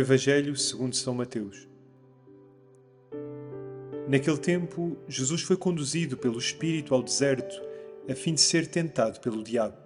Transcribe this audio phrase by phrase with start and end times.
[0.00, 1.68] Evangelho segundo São Mateus.
[4.08, 7.54] Naquele tempo, Jesus foi conduzido pelo Espírito ao deserto
[8.08, 9.76] a fim de ser tentado pelo diabo.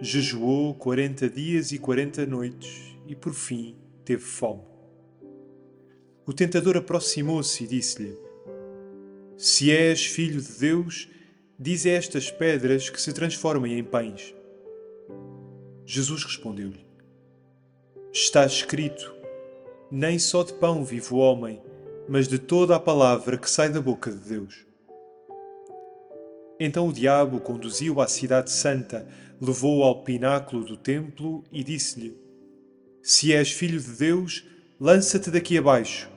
[0.00, 4.62] Jejuou quarenta dias e quarenta noites e, por fim, teve fome.
[6.26, 8.18] O tentador aproximou-se e disse-lhe:
[9.36, 11.08] Se és filho de Deus,
[11.58, 14.34] dize a estas pedras que se transformem em pães.
[15.86, 16.83] Jesus respondeu-lhe:
[18.16, 19.12] Está escrito:
[19.90, 21.60] Nem só de pão vive o homem,
[22.08, 24.64] mas de toda a palavra que sai da boca de Deus.
[26.60, 29.04] Então o diabo conduziu à cidade santa,
[29.40, 32.16] levou-o ao pináculo do templo e disse-lhe:
[33.02, 34.46] Se és filho de Deus,
[34.78, 36.08] lança-te daqui abaixo,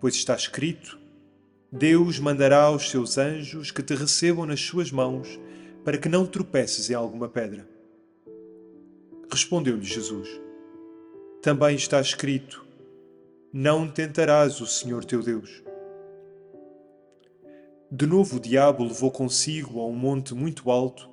[0.00, 0.98] pois está escrito:
[1.70, 5.38] Deus mandará aos seus anjos que te recebam nas suas mãos,
[5.84, 7.64] para que não tropeces em alguma pedra.
[9.30, 10.42] Respondeu-lhe Jesus:
[11.44, 12.64] Também está escrito:
[13.52, 15.62] Não tentarás o Senhor teu Deus.
[17.92, 21.06] De novo o diabo levou consigo a um monte muito alto,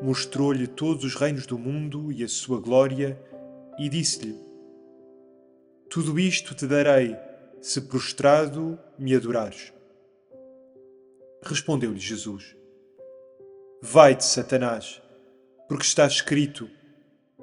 [0.00, 3.20] mostrou-lhe todos os reinos do mundo e a sua glória,
[3.78, 4.34] e disse-lhe:
[5.90, 7.14] Tudo isto te darei,
[7.60, 9.74] se prostrado me adorares.
[11.42, 12.56] Respondeu-lhe Jesus:
[13.82, 15.02] Vai-te, Satanás,
[15.68, 16.66] porque está escrito: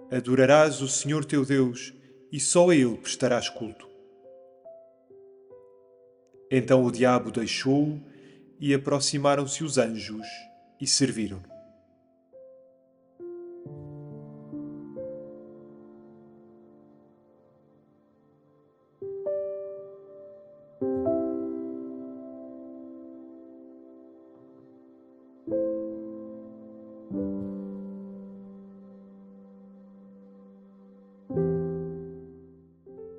[0.09, 1.93] Adorarás o Senhor teu Deus
[2.33, 3.88] e só a Ele prestarás culto.
[6.49, 8.01] Então o diabo deixou-o
[8.59, 10.25] e aproximaram-se os anjos
[10.81, 11.53] e serviram-no.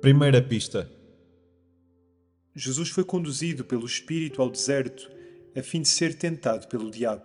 [0.05, 0.87] Primeira pista.
[2.55, 5.09] Jesus foi conduzido pelo Espírito ao deserto
[5.57, 7.23] a fim de ser tentado pelo diabo.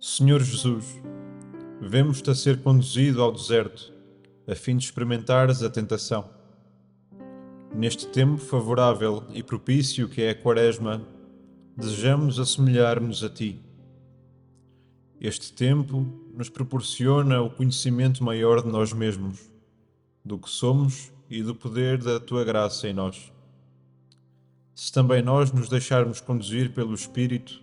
[0.00, 0.86] Senhor Jesus,
[1.80, 3.92] vemos-te a ser conduzido ao deserto
[4.48, 6.28] a fim de experimentares a tentação.
[7.72, 11.00] Neste tempo favorável e propício que é a Quaresma,
[11.76, 13.70] desejamos assemelhar-nos a Ti
[15.24, 19.48] este tempo nos proporciona o conhecimento maior de nós mesmos,
[20.24, 23.32] do que somos e do poder da tua graça em nós.
[24.74, 27.62] Se também nós nos deixarmos conduzir pelo Espírito,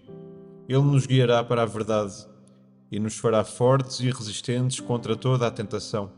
[0.69, 2.25] Ele nos guiará para a verdade
[2.89, 6.13] e nos fará fortes e resistentes contra toda a tentação.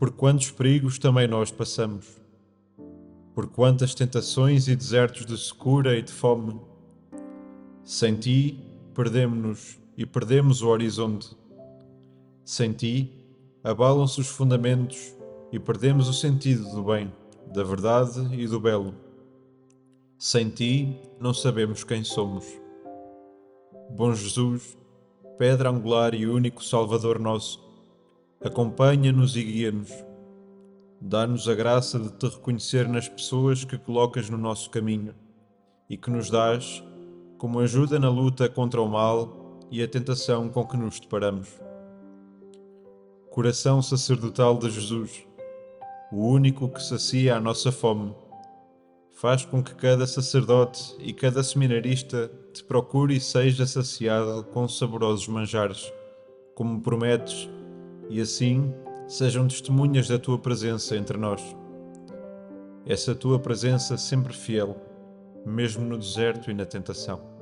[0.00, 2.20] Por quantos perigos também nós passamos,
[3.36, 6.60] por quantas tentações e desertos de secura e de fome.
[7.84, 8.67] Sem Ti,
[8.98, 11.30] perdemos-nos e perdemos o horizonte.
[12.44, 13.08] Sem ti,
[13.62, 15.14] abalam-se os fundamentos
[15.52, 17.12] e perdemos o sentido do bem,
[17.54, 18.92] da verdade e do belo.
[20.18, 22.44] Sem ti, não sabemos quem somos.
[23.88, 24.76] Bom Jesus,
[25.38, 27.64] pedra angular e único Salvador nosso,
[28.44, 29.92] acompanha-nos e guia-nos.
[31.00, 35.14] Dá-nos a graça de te reconhecer nas pessoas que colocas no nosso caminho
[35.88, 36.82] e que nos dás
[37.38, 41.48] como ajuda na luta contra o mal e a tentação com que nos deparamos.
[43.30, 45.24] Coração sacerdotal de Jesus,
[46.10, 48.12] o único que sacia a nossa fome,
[49.12, 55.28] faz com que cada sacerdote e cada seminarista te procure e seja saciado com saborosos
[55.28, 55.92] manjares,
[56.56, 57.48] como prometes,
[58.10, 58.74] e assim
[59.06, 61.42] sejam testemunhas da tua presença entre nós.
[62.84, 64.87] Essa tua presença sempre fiel
[65.44, 67.37] mesmo no deserto e na tentação.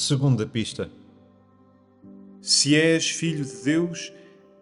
[0.00, 0.90] Segunda pista.
[2.40, 4.10] Se és filho de Deus,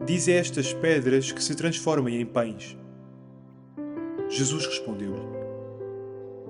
[0.05, 2.76] diz a estas pedras que se transformem em pães.
[4.29, 5.23] Jesus respondeu-lhe: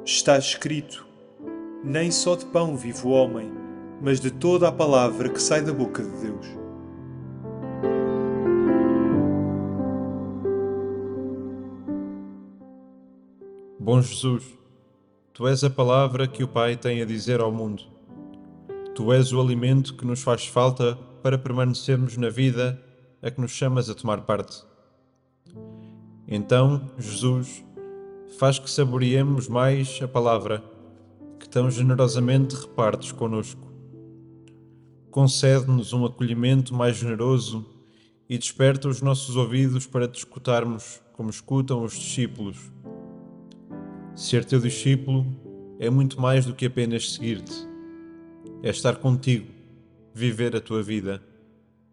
[0.07, 1.07] Está escrito:
[1.85, 3.53] Nem só de pão vive o homem,
[4.01, 6.47] mas de toda a palavra que sai da boca de Deus.
[13.79, 14.45] Bom Jesus,
[15.35, 17.98] Tu és a palavra que o Pai tem a dizer ao mundo.
[18.99, 22.83] Tu és o alimento que nos faz falta para permanecermos na vida
[23.23, 24.65] a que nos chamas a tomar parte.
[26.27, 27.65] Então, Jesus,
[28.41, 30.65] faz que saboreemos mais a palavra
[31.39, 33.73] que tão generosamente repartes conosco.
[35.13, 37.65] Concede-nos um acolhimento mais generoso
[38.29, 42.73] e desperta os nossos ouvidos para te escutarmos como escutam os discípulos
[44.17, 45.25] Ser teu discípulo
[45.79, 47.78] é muito mais do que apenas seguir-te.
[48.61, 49.47] É estar contigo,
[50.13, 51.23] viver a tua vida,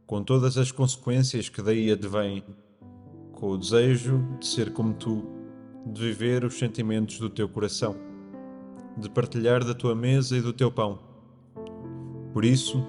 [0.08, 2.44] com todas as consequências que daí advêm,
[3.34, 5.24] com o desejo de ser como tu,
[5.86, 7.96] de viver os sentimentos do teu coração,
[8.98, 10.98] de partilhar da tua mesa e do teu pão.
[12.34, 12.84] Por isso,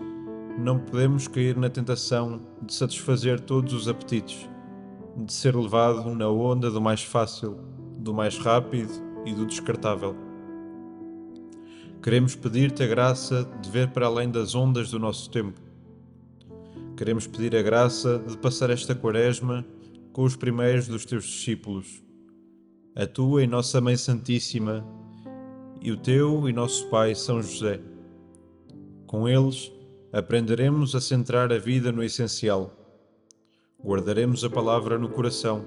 [0.58, 4.48] não podemos cair na tentação de satisfazer todos os apetites,
[5.18, 7.58] de ser levado na onda do mais fácil,
[7.98, 8.90] do mais rápido
[9.26, 10.25] e do descartável.
[12.02, 15.60] Queremos pedir-te a graça de ver para além das ondas do nosso tempo.
[16.96, 19.66] Queremos pedir a graça de passar esta quaresma
[20.12, 22.02] com os primeiros dos teus discípulos,
[22.94, 24.86] a tua e nossa Mãe Santíssima
[25.80, 27.80] e o teu e nosso Pai São José.
[29.06, 29.72] Com eles
[30.12, 32.74] aprenderemos a centrar a vida no essencial.
[33.84, 35.64] Guardaremos a palavra no coração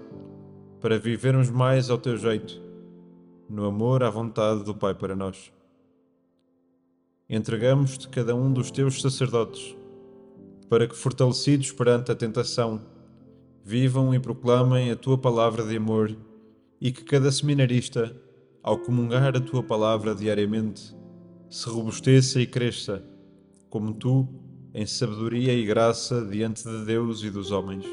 [0.81, 2.69] para vivermos mais ao teu jeito
[3.50, 5.51] no amor à vontade do Pai para nós.
[7.29, 9.77] Entregamos-te cada um dos teus sacerdotes,
[10.67, 12.81] para que, fortalecidos perante a tentação,
[13.63, 16.17] vivam e proclamem a tua palavra de amor
[16.81, 18.19] e que cada seminarista,
[18.63, 20.95] ao comungar a tua palavra diariamente,
[21.48, 23.03] se robusteça e cresça,
[23.69, 24.27] como tu,
[24.74, 27.86] em sabedoria e graça diante de Deus e dos homens.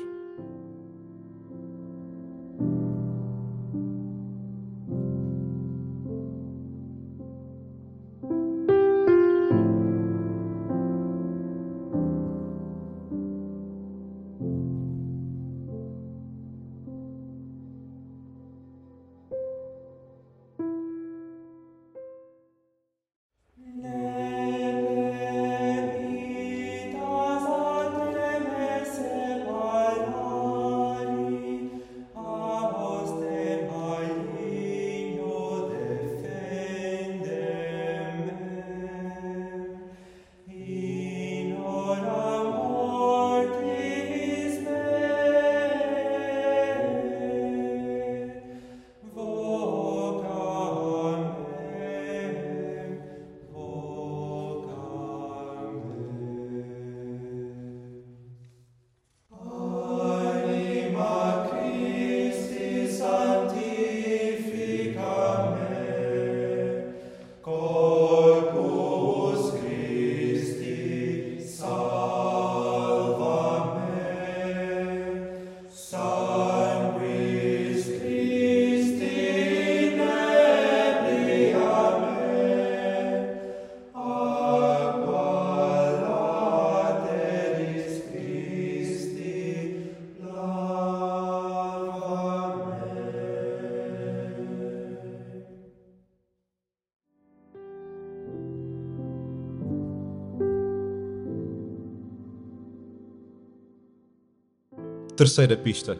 [105.26, 105.98] Terceira pista.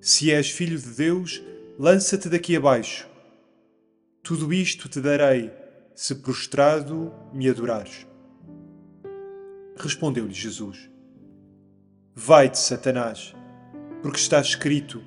[0.00, 1.40] Se és filho de Deus,
[1.78, 3.06] lança-te daqui abaixo.
[4.20, 5.52] Tudo isto te darei,
[5.94, 8.04] se prostrado me adorares.
[9.76, 10.90] Respondeu-lhe Jesus:
[12.16, 13.32] Vai-te, Satanás,
[14.02, 15.00] porque está escrito: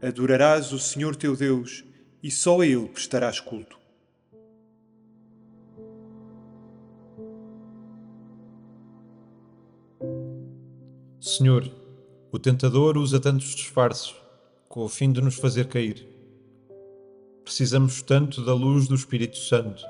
[0.00, 1.84] Adorarás o Senhor teu Deus
[2.22, 3.78] e só a Ele prestarás culto.
[11.20, 11.77] Senhor,
[12.30, 14.14] o tentador usa tantos disfarces
[14.68, 16.06] com o fim de nos fazer cair.
[17.42, 19.82] Precisamos tanto da luz do Espírito Santo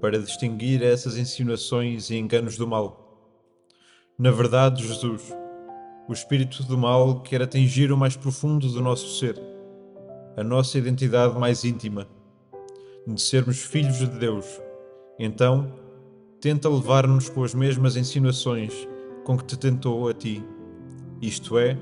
[0.00, 3.02] para distinguir essas insinuações e enganos do mal.
[4.18, 5.34] Na verdade, Jesus,
[6.08, 9.38] o espírito do mal quer atingir o mais profundo do nosso ser,
[10.36, 12.08] a nossa identidade mais íntima,
[13.06, 14.46] de sermos filhos de Deus.
[15.18, 15.70] Então,
[16.40, 18.72] tenta levar-nos com as mesmas insinuações
[19.24, 20.42] com que te tentou a ti,
[21.22, 21.78] isto é,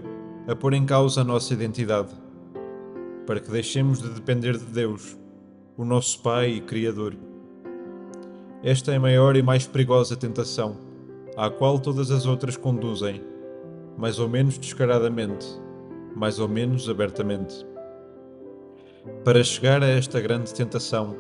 [0.47, 2.15] a pôr em causa a nossa identidade,
[3.27, 5.17] para que deixemos de depender de Deus,
[5.79, 7.17] o nosso Pai e Criador.
[8.63, 10.77] Esta é a maior e mais perigosa tentação,
[11.39, 13.23] à qual todas as outras conduzem,
[13.97, 15.47] mais ou menos descaradamente,
[16.15, 17.67] mais ou menos abertamente.
[19.25, 21.17] Para chegar a esta grande tentação,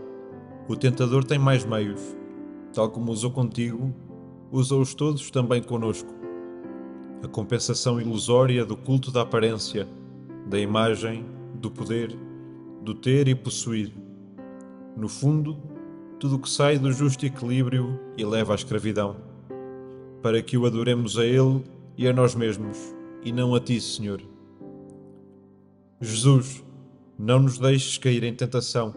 [0.68, 2.14] o tentador tem mais meios,
[2.74, 3.94] tal como usou contigo,
[4.52, 6.19] usa-os todos também conosco.
[7.22, 9.86] A compensação ilusória do culto da aparência,
[10.46, 11.24] da imagem,
[11.54, 12.16] do poder,
[12.82, 13.92] do ter e possuir.
[14.96, 15.58] No fundo,
[16.18, 19.16] tudo o que sai do justo equilíbrio e leva à escravidão,
[20.22, 21.62] para que o adoremos a Ele
[21.96, 22.78] e a nós mesmos,
[23.22, 24.22] e não a Ti, Senhor.
[26.00, 26.64] Jesus,
[27.18, 28.94] não nos deixes cair em tentação.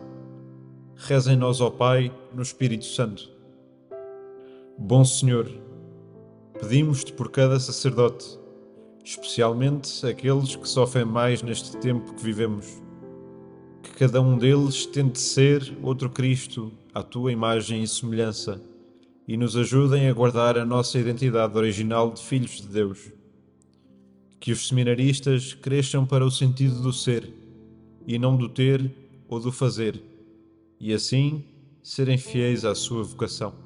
[0.96, 3.30] Reza em nós, ó Pai, no Espírito Santo.
[4.78, 5.50] Bom Senhor,
[6.64, 8.40] pedimos-te por cada sacerdote,
[9.04, 12.82] especialmente aqueles que sofrem mais neste tempo que vivemos
[13.84, 18.64] que cada um deles tente ser outro Cristo, à tua imagem e semelhança,
[19.28, 23.12] e nos ajudem a guardar a nossa identidade original de filhos de Deus.
[24.40, 27.30] Que os seminaristas cresçam para o sentido do ser,
[28.08, 28.90] e não do ter
[29.28, 30.02] ou do fazer,
[30.80, 31.44] e assim
[31.84, 33.63] serem fiéis à sua vocação.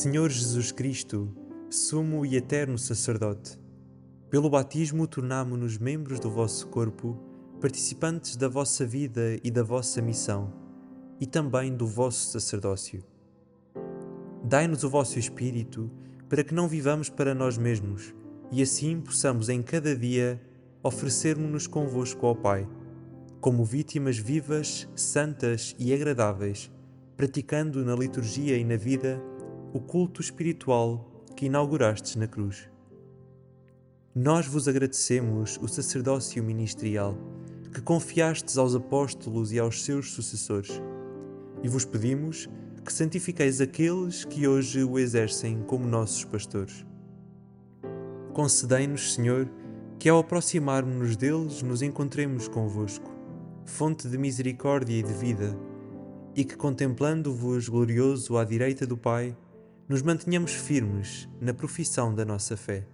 [0.00, 1.30] Senhor Jesus Cristo,
[1.68, 3.60] sumo e eterno sacerdote,
[4.30, 7.18] pelo batismo tornamo-nos membros do vosso corpo,
[7.60, 10.54] participantes da vossa vida e da vossa missão,
[11.20, 13.04] e também do vosso sacerdócio.
[14.42, 15.90] Dai-nos o vosso Espírito,
[16.30, 18.14] para que não vivamos para nós mesmos,
[18.50, 20.40] e assim possamos em cada dia
[20.82, 22.66] oferecermos-nos convosco ao Pai,
[23.38, 26.72] como vítimas vivas, santas e agradáveis,
[27.18, 29.22] praticando na liturgia e na vida
[29.72, 32.68] o culto espiritual que inaugurastes na cruz.
[34.14, 37.16] Nós vos agradecemos o sacerdócio ministerial
[37.72, 40.82] que confiastes aos apóstolos e aos seus sucessores,
[41.62, 42.48] e vos pedimos
[42.84, 46.84] que santifiqueis aqueles que hoje o exercem como nossos pastores.
[48.32, 49.48] Concedei-nos, Senhor,
[50.00, 53.10] que ao aproximarmos-nos deles nos encontremos convosco,
[53.64, 55.56] fonte de misericórdia e de vida,
[56.34, 59.36] e que contemplando-vos glorioso à direita do Pai,
[59.90, 62.86] nos mantenhamos firmes na profissão da nossa fé.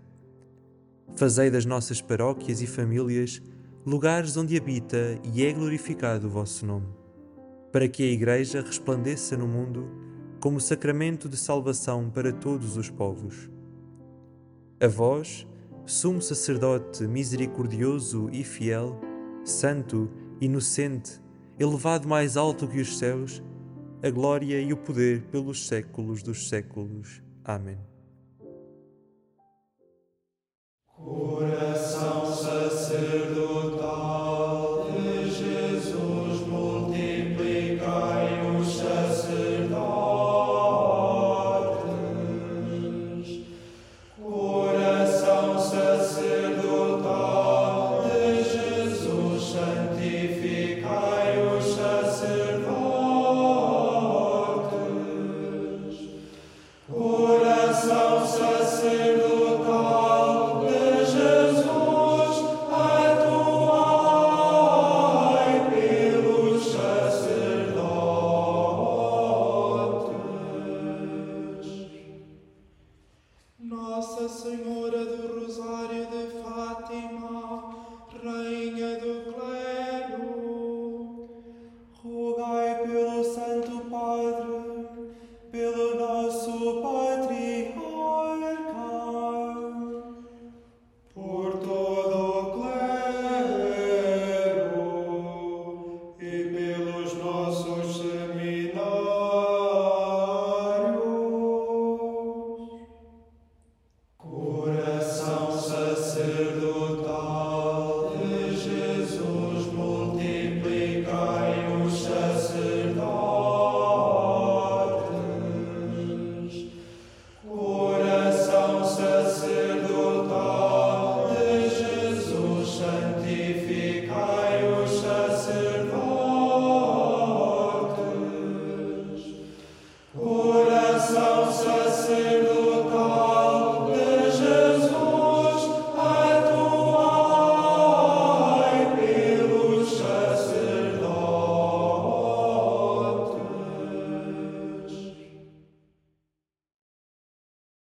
[1.14, 3.42] Fazei das nossas paróquias e famílias
[3.84, 6.88] lugares onde habita e é glorificado o vosso nome,
[7.70, 9.90] para que a Igreja resplandeça no mundo
[10.40, 13.50] como sacramento de salvação para todos os povos.
[14.80, 15.46] A vós,
[15.84, 18.98] sumo sacerdote misericordioso e fiel,
[19.44, 21.20] santo, inocente,
[21.58, 23.42] elevado mais alto que os céus,
[24.02, 27.22] a glória e o poder pelos séculos dos séculos.
[27.44, 27.78] Amém.
[30.86, 32.05] Coração
[75.16, 75.56] sacerdotes.
[75.56, 76.15] Nossa